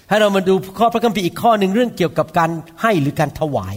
[0.10, 2.52] ให้เรามาดูข้อพระคัมภีร์อีกข้อหนึ่งเรื่องเกี่ยวกับการ
[2.82, 3.76] ให้หรือการถวาย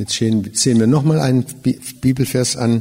[0.00, 2.72] Jetzt sehen sehen wir nochmal einen Bi- Bibelvers an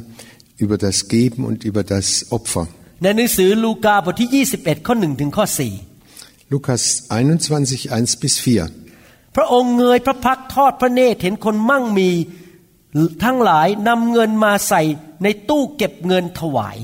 [0.63, 2.05] über das Geben und über das
[2.37, 2.63] Opfer.
[3.01, 5.45] ในหนังสือลูกาบทที่ 21 ข้อ1ถึงข้อ
[6.53, 8.69] Lukas 21, 1 bis 4.
[9.29, 12.09] 4 พระองค์เงยพระพักตร์ทอดพระเนตรเห็นคนมั่งมี
[13.23, 14.81] ทั้งหลายนำเงินมาใส่
[15.23, 16.77] ในตู้เก็บเงินถวาย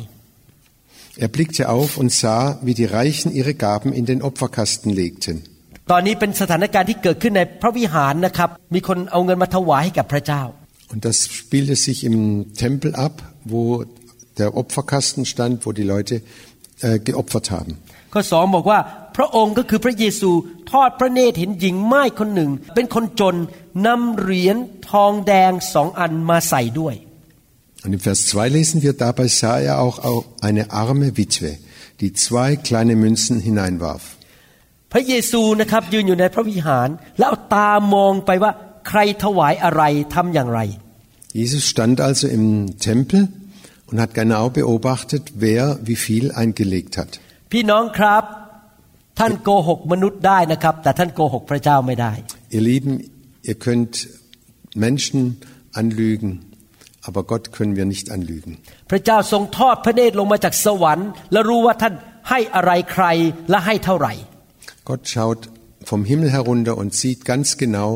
[1.25, 5.35] Er blickte auf und sah, wie die Reichen ihre Gaben in den Opferkasten legten.
[5.91, 10.43] ตอนนี้เป็นสถานการณ์ที่เกิดขึ้นในพระวิหารนะครับ มีคนเอาเงินมาถวายให้กับพระเจ้า
[10.93, 12.17] Und das spielte sich im
[12.63, 13.15] Tempel ab,
[13.53, 13.61] wo
[14.39, 16.15] der Opferkasten stand, wo die Leute
[16.81, 17.71] äh, geopfert haben.
[18.12, 18.78] ข้อสองบอกว่า
[19.16, 20.30] พระองค์ก็คือพระเยซู
[20.70, 23.36] ทอดพระเนตรเห็นหญิงไม้คนหนึ่ง เป็นคนจน
[23.86, 24.56] นำเหรียญ
[24.90, 26.96] ทองแดงสองอันมาใส่ด้วย
[27.84, 31.50] Und im Vers 2 lesen wir, dabei sah er auch eine arme Witwe,
[32.00, 34.04] die zwei kleine Münzen hineinwarf.
[34.92, 36.88] พระเยซูนะครับยืนอยู่ในพระวิหาร
[37.18, 38.52] แล้วเอาตามองไปว่า
[38.88, 39.82] ใครถวายอะไร
[40.14, 40.60] ทำอย่างไร
[41.40, 42.46] Jesus stand also im
[42.88, 43.20] Tempel
[43.88, 47.12] und hat genau beobachtet, wer wie viel eingelegt hat.
[47.58, 48.24] พี่น้องครับ
[49.18, 52.12] ท่านโกหกมนุษย์ได้นะครับ แต่ท่านโกหกพระเจ้าไม่ได้
[52.56, 52.92] Ihr Lieben,
[53.50, 53.94] ihr könnt
[54.86, 55.20] Menschen
[55.80, 56.30] anlügen,
[57.08, 58.52] aber Gott können wir nicht anlügen.
[58.90, 61.94] พระเจ้าทรงทอดพระเนตรลงมาจากสวรรค์ และรู้ว่าท่าน
[62.30, 63.06] ให้อะไรใคร
[63.50, 64.12] และให้เท่าไหร่
[64.88, 65.40] Gott schaut
[65.90, 67.88] vom Himmel herunter und sieht ganz genau,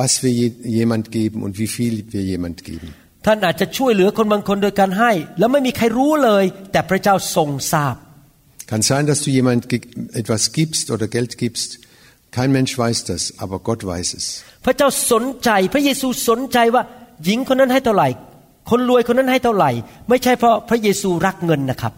[0.00, 0.48] was wir je,
[0.80, 2.88] jemand geben und wie viel wir jemand geben.
[3.26, 7.96] ท่านอาจจะช่วยเหลือคนบางคนโดยการให้ แล้วไม่มีใครรู้เลย แต่พระเจ้าทรงทราบ
[8.71, 9.81] Kann sein, dass du jemand ge-
[10.21, 11.69] etwas gibst oder Geld gibst.
[12.37, 14.25] Kein Mensch weiß das, aber Gott weiß es.
[14.65, 16.83] พระเจ้าสนใจพระเยซูสนใจว่า
[17.25, 18.07] หญิงคนนั้นให้เท่าไหร่
[18.69, 19.71] คนรวยคนนั้นให้เท่าไหร่
[20.09, 21.93] ไม่ใช่เพราะพระเยซูรักเงินนะครับ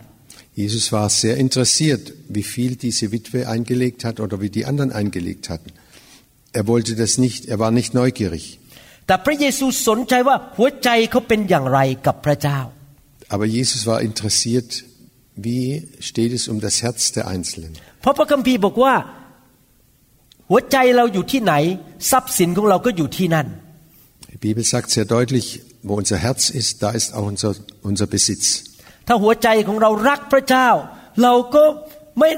[0.64, 2.04] Jesus war sehr interessiert,
[2.38, 5.72] wie viel diese Witwe eingelegt hat oder wie die anderen eingelegt hatten.
[6.60, 8.44] Er wollte das nicht, er war nicht neugierig.
[9.08, 12.60] แต่พระเยซูสนใจว่าหัวใจเขาเป็นอย่างไรกับพระเจ้า
[13.34, 14.70] Aber Jesus war interessiert,
[15.46, 15.66] wie
[16.10, 17.72] steht es um das Herz der Einzelnen.
[18.02, 18.94] เพราะพระคัมภีร์บอกว่า
[20.50, 21.54] หัวใจเราอยู่ที่ไหน
[22.12, 23.48] ทรัพย์สินของเราก็อยู่ที่นั่น
[24.34, 25.46] Die Bibel sagt sehr deutlich,
[25.88, 27.52] wo unser Herz ist, da ist auch unser,
[27.90, 28.46] unser Besitz.
[29.08, 30.70] ถ้าหัวใจของเรารักพระเจ้า
[31.24, 31.64] เราก็
[32.20, 32.30] ไม่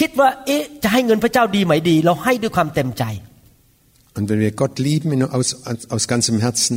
[0.00, 3.04] คิดว่า เอ๊ะจะให้เงินพระเจ้าดีไหมดี เราให้ด้วยความเต็มใจ
[4.16, 5.48] Und wenn wir Gott lieben in- aus,
[5.94, 6.76] aus ganzem Herzen,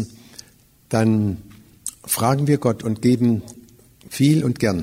[0.96, 1.10] dann
[2.18, 3.30] fragen wir Gott und geben
[4.17, 4.79] viel und gern.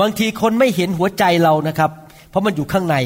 [0.00, 1.90] บางทีคนไม่เห็นหัวใจเรานะครับ
[2.30, 2.96] เพราะมันอยู่ข้างใน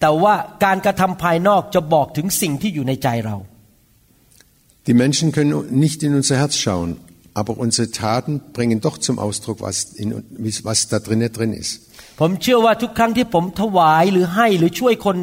[0.00, 3.36] แต่ว่าการกระทำภายนอกจะบอกถึงสิ่งที่อยู่ในใจเรา
[4.86, 5.52] Die Menschen können
[5.84, 6.90] nicht in unser Herz schauen,
[7.40, 10.08] aber unsere Taten bringen doch zum Ausdruck, was, in,
[10.68, 11.72] was da drinnen drin ist.
[12.20, 15.16] ผมเชื่อว่าทุกครั้งที่ผมถวายหรือให้หรือช่วยคน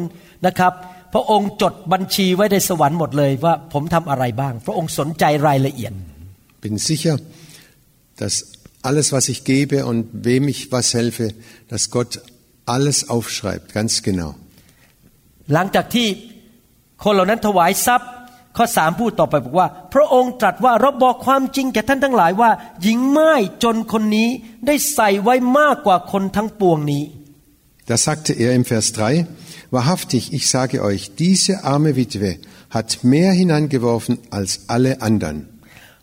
[0.46, 0.72] นะครับ
[1.14, 5.92] พระองค์จดบัญชีไว้ในสวรรค์หมดเลยว่าผมทำอะไรบ้าง พระองค์สนใจรายละเอียด
[6.64, 7.16] Bin sicher,
[8.20, 8.34] dass
[8.85, 11.33] alles, was ich gebe und wem ich was helfe,
[11.69, 12.21] dass Gott
[12.65, 14.31] alles aufschreibt, ganz genau.
[15.53, 16.07] หลังจากที่
[17.03, 18.09] คนเหล่านั้นถวายทรัพย์
[18.57, 22.51] ข้อสามพูดต่อไปบอกว่า พระองค์ตรัสว่าเราบอกความจริงแก่ท่านทั้งหลายว่า
[22.83, 24.29] หญิงไม้จนคนนี้
[24.65, 27.03] ได้ใส่ไว้มากกว่าคนทั้งปวงนี้
[27.89, 29.25] Da sagte er im Vers 3,
[29.71, 32.37] Wahrhaftig, ich sage euch, diese arme Witwe
[32.69, 35.37] hat mehr hineingeworfen als alle anderen.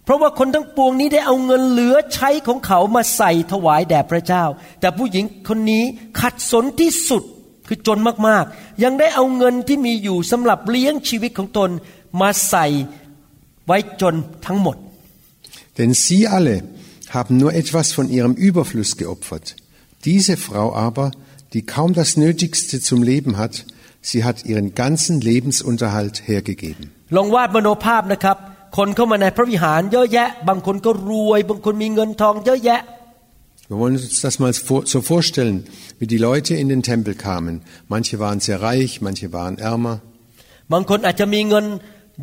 [0.03, 4.43] เพราะว่าคนทั้งปวงนี้ได้เอาเงินเหลือใช้ของเขามาใส่ถวายแด่พระเจ้า
[4.79, 5.83] แต่ผู้หญิงคนนี้
[6.21, 7.23] ขัดสนที่สุด
[7.67, 11.69] คือจนมากๆ ยังได้เอาเงินที่มีอยู่สำหรับเลี้ยงชีวิตของตน
[12.21, 12.65] มาใส่
[13.65, 14.77] ไว้จนทั้งหมด
[15.79, 16.55] Denn sie alle
[17.17, 19.55] haben nur etwas von ihrem Überfluss geopfert.
[20.05, 21.11] Diese Frau aber,
[21.53, 23.65] die kaum das Nötigste zum Leben hat,
[24.01, 26.83] sie hat ihren ganzen Lebensunterhalt hergegeben.
[27.15, 28.37] ลองวาดมโนภาพนะครับ
[28.76, 32.80] คนเข้ามาในพระวิหารเยอะแยะ บางคนก็รวย บางคนมีเงินทองเยอะแยะ
[33.70, 35.56] Wir wollen uns das mal vor- so vorstellen,
[35.98, 37.54] wie die Leute in den Tempel kamen.
[37.94, 39.96] Manche waren sehr reich, manche waren ärmer.
[40.72, 41.66] บางคนอาจจะมีเงิน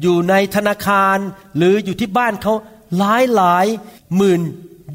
[0.02, 1.18] อยู่ในธนาคาร
[1.58, 2.54] หรืออยู่ที่บ้านเขา
[3.00, 3.66] หลายหลาย
[4.18, 4.42] หมื่น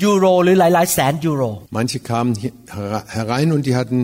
[0.03, 1.43] ยูโร หรือหลายหลายแสนยูโร
[1.79, 3.99] Manche kamen hier hera- herein und die hatten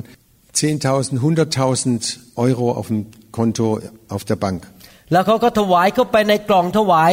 [0.55, 3.00] 10.000, 100.000 Euro auf dem
[3.38, 3.66] Konto
[4.14, 4.61] auf der Bank.
[5.12, 7.12] แล้วเขาก็ถวายเข้าไปในกล่องถวาย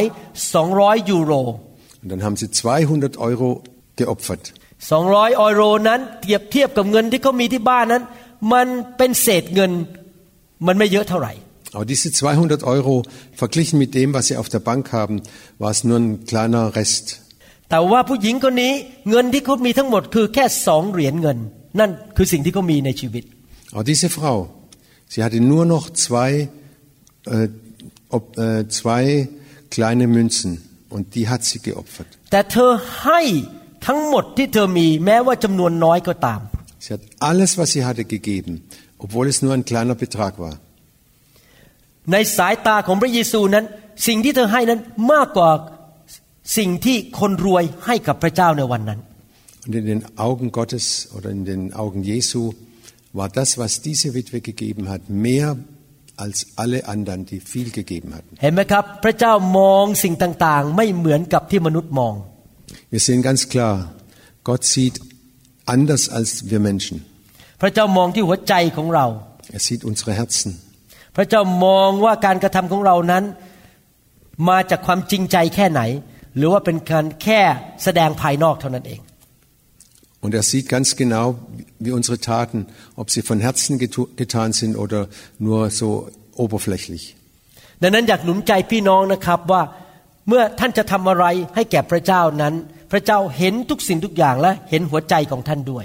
[0.55, 1.33] 200ยูโร
[2.01, 3.49] Und dann haben sie 200 Euro
[3.99, 4.43] geopfert.
[4.91, 8.03] 200ยูโรนั้นเทียบเทียบกับเงินที่เขามีที่บ้านนั้น
[8.53, 9.71] มันเป็นเศษเงิน
[10.67, 11.33] มันไม่เยอะเท่าไหร่
[11.75, 12.93] Aber diese 200 Euro
[13.41, 15.15] verglichen mit dem, was sie auf der Bank haben,
[15.59, 17.05] war es nur ein kleiner Rest.
[17.69, 18.73] แต่ว่าผู้หญิงคนนี้
[19.09, 21.37] เงินที่เขามีทั้งหมดคือแค่สองเหรียญเงิน
[21.79, 23.23] นั่นคือสิ่งที่เขามีในชีวิต
[23.73, 24.37] Aber diese Frau,
[25.11, 26.29] sie hatte nur noch zwei,
[27.35, 27.47] äh,
[28.16, 29.28] ob, äh, zwei
[29.74, 30.50] kleine Münzen
[30.94, 32.08] und die hat sie geopfert.
[32.30, 32.70] แต่เธอ
[33.02, 33.20] ให้
[33.86, 36.40] ทั้งหมดที่เธอมีแม้ว่าจำนวนน้อยก็ตาม
[36.84, 38.52] Sie hat alles, was sie hatte, gegeben,
[39.04, 40.54] obwohl es nur ein kleiner Betrag war.
[42.12, 43.64] ในสายตาของพระเยซูนั้น
[44.06, 44.80] สิ่งที่เธอให้นั้น
[45.12, 45.50] มากกว่า
[46.58, 49.00] สิ่งที่คนรวยให้กับพระเจ้าในวันนั้น
[49.66, 50.86] Und in den Augen Gottes
[51.16, 52.40] oder in den Augen Jesu
[53.18, 55.56] war das, was diese Witwe gegeben hat, mehr
[56.25, 58.31] als alle anderen, die viel gegeben hatten.
[58.41, 62.13] เห็นไหมครับพระเจ้ามองสิ่งต่างๆ ไม่เหมือนกับที่มนุษย์มอง
[62.93, 63.73] Wir sehen ganz klar,
[64.49, 64.95] Gott sieht
[65.75, 66.95] anders als wir Menschen.
[67.61, 69.05] พระเจ้ามองที่หัวใจของเรา
[69.55, 70.51] Er sieht unsere Herzen.
[71.15, 73.23] พระเจ้ามองว่าการกระทำของเรานั้น
[74.49, 75.81] มาจากความจริงใจแค่ไหน
[76.37, 77.41] หรือว่าเป็นการแค่
[77.83, 78.99] แสดงภายนอกเท่านั้นเอง
[80.24, 81.26] Und er sieht ganz genau,
[81.84, 85.00] wie unsere Taten, ob sie von Herzen getu- getan sind oder
[85.38, 85.88] nur so
[86.44, 87.04] oberflächlich.
[87.82, 89.62] ดังนั้นอยากหนุนใจพี่น้องนะครับว่า
[90.28, 92.54] เมื่อท่านจะทำอะไรให้แก่พระเจ้านั้น
[92.92, 95.84] พระเจ้าเห็นทุกสิ่งทุกอย่างและเห็นหัวใจของท่านด้วย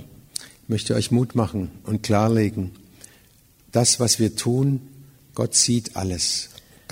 [0.63, 2.63] Ich möchte euch Mut machen und klarlegen,
[3.77, 4.67] das, was wir tun,
[5.39, 6.25] Gott sieht alles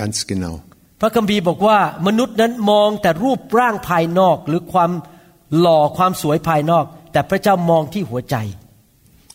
[0.01, 0.53] ganz genau.
[1.01, 4.91] พระคัมภีร์บอกว่ามนุษย์นั้นมองแต่รูปร่างภายนอกหรือความ
[5.59, 8.37] หล่อความสวยภายนอก แต่พระเจ้ามองที่หัวใจ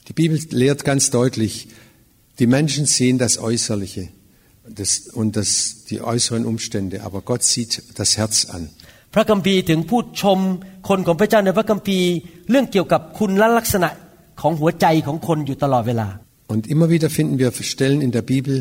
[0.08, 1.52] Die Bibel lehrt ganz deutlich,
[2.40, 4.04] die Menschen sehen das Äußerliche
[4.68, 8.64] das, und das, die äußeren Umstände, aber Gott sieht das Herz an.
[9.14, 10.38] พระคัมภีร์ถึงพูดชม
[10.88, 12.08] คนของพระเจ้าในพระคัมภีร์
[12.50, 13.90] เรื่องเกี่ยวกับคุณลักษณะ
[14.40, 16.08] ของหัวใจของคนอยู่ตลอดเวลา
[16.52, 18.54] Und immer wieder finden wir Stellen in der Bibel,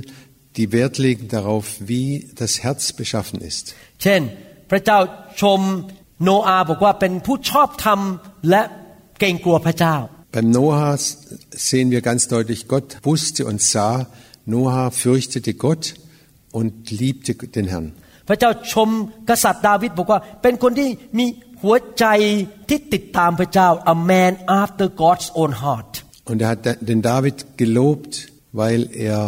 [0.57, 2.07] die Wert legen darauf, wie
[2.41, 3.65] das Herz beschaffen ist.
[4.03, 4.21] เช่น
[4.69, 4.97] พระเจ้า
[5.41, 5.61] ชม
[6.23, 7.99] โนอาห์บอกว่าเป็นผู้ชอบธรรม
[8.49, 8.61] และ
[9.19, 9.97] เกรงกลัวพระเจ้า
[10.33, 10.97] Beim Noah
[11.69, 14.07] sehen wir ganz deutlich, Gott wusste und sah,
[14.45, 15.95] Noah fürchtete Gott
[16.51, 17.87] und liebte den Herrn.
[18.27, 18.89] พระเจ้าชม
[19.29, 21.25] กษัตริย์ดาวิดบอกว่าเป็นคนที่มี
[21.61, 22.05] หัวใจ
[22.69, 25.91] ที่ติดตามพระเจ้า a man after God's own heart
[26.29, 26.59] Und er hat
[26.91, 28.11] den David gelobt,
[28.61, 29.19] weil er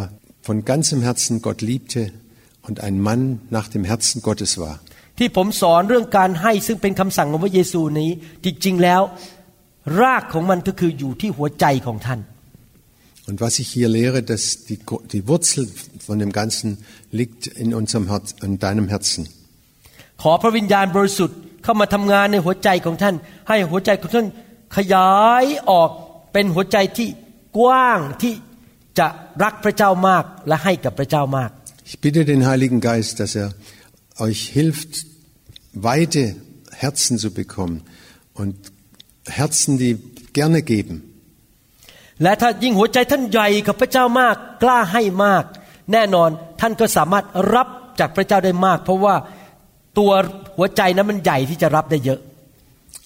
[0.47, 2.01] von ganzem Herzen Gott liebte
[2.67, 4.75] und ein Mann nach dem Herzen Gottes war.
[5.19, 8.09] ที่ผมสอนเรื่องการให้ซึ่งเป็นคำสั่งของพระเยซูนี้
[8.45, 9.01] จริงๆแล้ว
[10.01, 12.21] รากของมันก็คืออยู่ที่หัวใจของท่าน
[13.29, 14.79] Und was ich hier lehre, dass die,
[15.13, 15.69] die Wurzel
[16.07, 19.23] von dem Ganzen liegt in unserem Herz, in deinem Herzen.
[20.21, 23.15] ขอพระวิญญาณบริสุทธิ์เข้ามาทำงานในหัวใจของท่าน
[23.49, 24.27] ให้หัวใจของท่าน
[24.77, 25.13] ขยา
[25.43, 25.89] ยออก
[26.33, 27.09] เป็นหัวใจที่
[27.57, 28.33] กว้างที่
[28.99, 29.07] จะ
[29.43, 31.51] รักพระเจ้ามากและให้กับพระเจ้ามาก
[31.89, 33.49] Ich bitte den Heiligen Geist, dass er
[34.25, 34.91] euch hilft,
[35.73, 36.23] weite
[36.83, 37.77] Herzen zu bekommen
[38.41, 38.55] und
[39.37, 39.93] Herzen, die
[40.33, 40.95] gerne geben.
[42.23, 45.43] และถ้ายิ่งหัวใจท่านใหญ่กับพระเจ้ามากกล้าให้มาก
[45.91, 46.29] แน่นอน
[46.61, 47.67] ท่านก็สามารถรับ
[47.99, 49.15] จากพระเจ้าได้มาก เพราะว่า
[49.97, 50.11] ตัว
[50.57, 52.19] หัวใจนั้นมันใหญ่ที่จะรับได้เยอะ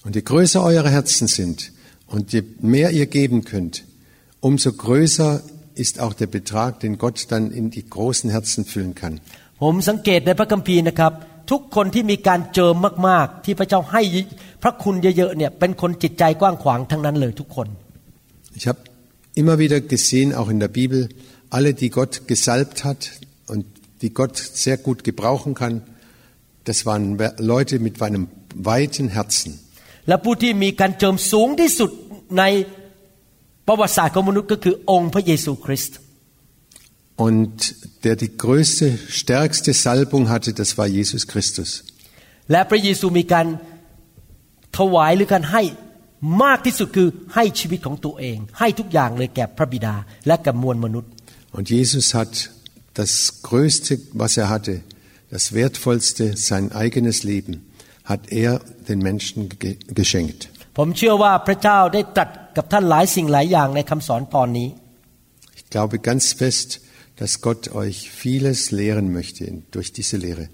[0.04, 1.58] Und je größer eure Herzen sind
[2.14, 2.40] und je
[2.74, 3.74] mehr ihr geben könnt,
[4.48, 5.30] umso größer
[5.84, 9.14] ist auch der Betrag, den Gott dann in die großen Herzen füllen kann.
[9.62, 11.12] ผมสังเกตในพระคัมภีร์นะครับ
[11.50, 12.74] ทุกคนที่มีการเจิม
[13.08, 14.02] มากๆ ที่พระเจ้าให้
[14.62, 17.68] พระคุณเยอะๆเนี่ยเป็นคนจิตใจกว้างขวางทั้งนั้นเลยทุกคน
[18.58, 18.80] Ich habe
[19.40, 21.00] immer wieder gesehen, auch in der Bibel,
[21.56, 23.00] alle, die Gott gesalbt hat
[23.52, 23.64] und
[24.02, 25.74] die Gott sehr gut gebrauchen kann,
[26.64, 27.04] das waren
[27.38, 29.50] Leute mit einem weiten Herzen.
[30.08, 31.90] และผู้ที่มีการเจิมสูงที่สุด
[32.38, 32.44] ใน
[33.66, 35.96] ประวัติศาสตร์ของมนุษย์ก็คือองค์พระเยซูคริสต์
[37.26, 38.86] Und der die größte,
[39.20, 41.70] stärkste Salbung hatte, das war Jesus Christus.
[42.52, 43.46] และพระเยซูมีการ
[44.78, 45.62] ถวายหรือการให้
[46.42, 49.94] มากที่สุดคือให้ชีวิตของตัวเอง ให้ทุกอย่างเลยแก่พระบิดา
[50.26, 51.10] และกับมวลมนุษย์
[51.56, 52.32] Und Jesus hat
[53.00, 53.12] das
[53.48, 54.74] Größte, was er hatte,
[55.34, 57.52] das Wertvollste, sein eigenes Leben,
[58.04, 60.40] hat er den Menschen ge geschenkt.
[60.78, 64.68] ผมเชื่อว่าพระเจ้าได้ตรัสกับท่านหลายสิ่งหลายอย่างในคำสอนตอนนี้
[65.58, 66.68] Ich glaube ganz fest,
[67.20, 69.42] dass Gott euch vieles lehren möchte
[69.74, 70.46] durch diese Lehre.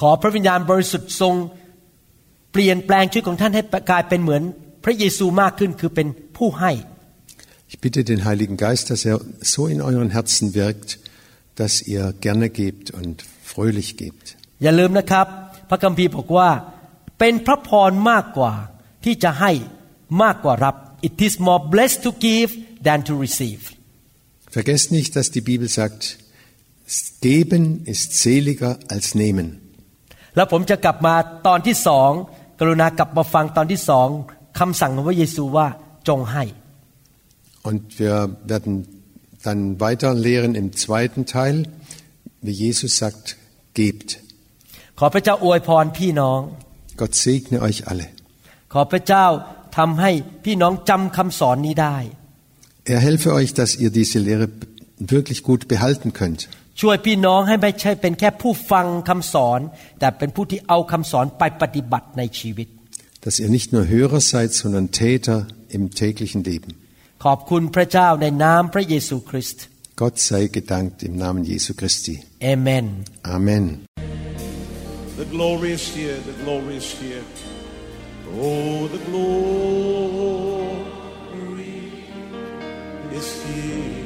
[0.00, 1.34] ขอพระวิญญาณบริสุทธิ์ทรง
[1.65, 1.65] เป
[2.59, 4.43] ลี่ยนแปลงชีวิตของท่านให้กลายเป็นเหมือน
[4.83, 6.71] พระเยซูมากขึ้นคือเป็นผู้ให้
[7.71, 9.17] Ich bitte den Heiligen Geist, dass er
[9.55, 10.89] so in euren Herzen wirkt,
[11.59, 13.15] dass ihr gerne gebt und
[13.51, 14.25] fröhlich gebt.
[14.63, 15.27] อย่าลืมนะครับ
[15.69, 16.49] พระคัมภีร์บอกว่า
[17.19, 18.53] เป็นพระพรมากกว่า
[19.05, 19.51] ที่จะให้
[20.23, 20.75] มากกว่ารับ
[21.07, 22.49] It is more blessed to give
[22.87, 23.61] than to receive
[24.57, 26.01] Vergesst nicht, dass die Bibel sagt,
[27.21, 29.47] geben ist seliger als nehmen.
[30.35, 31.15] แล้วผมจะกลับมา
[31.47, 32.11] ตอนที่สอง
[32.58, 34.08] กรุณากลับมาฟังตอนที่สอง
[34.58, 35.66] คำสั่งของพระเยซูว่า
[36.08, 36.44] จงให้
[37.68, 38.14] Und wir
[38.52, 38.72] werden
[39.46, 41.56] dann weiter lehren im zweiten Teil,
[42.46, 43.26] wie Jesus sagt,
[43.80, 44.10] gebt.
[44.98, 46.40] ขอพระเจ้าอวยพรพี่น้อง
[47.00, 48.06] Gott segne euch alle.
[48.72, 49.26] ขอพระเจ้า
[49.78, 50.10] ทำให้
[50.44, 51.96] พี่น้องจำคำสอนนี้ได้
[52.92, 54.46] Er helfe euch, dass ihr diese Lehre
[55.14, 56.40] wirklich gut behalten könnt.
[56.80, 59.60] ช่วยพี่น้องให้ไม่ใช่เป็นแค่ผู้ฟังคำสอน
[59.98, 62.68] แต่เป็นผู้ที่เอาคำสอนไปปฏิบัติในชีวิต
[63.24, 65.38] Dass ihr nicht nur Hörer seid, sondern Täter
[65.76, 66.70] im täglichen Leben.
[67.24, 69.64] ขอบคุณพระเจ้าในนามพระเยซูคริสต์
[70.00, 72.14] Gott sei gedankt im Namen Jesu Christi.
[72.42, 72.86] เอเมน
[73.36, 73.64] Amen.
[75.20, 77.24] The glory is here, the glory is here.
[78.40, 79.32] Oh, the glory
[83.18, 84.05] is here.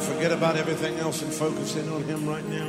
[0.00, 2.68] Forget about everything else and focus in on Him right now.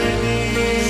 [0.00, 0.89] many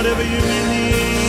[0.00, 1.19] Whatever you need.